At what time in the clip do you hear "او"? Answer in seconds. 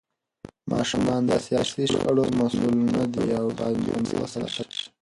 3.39-3.45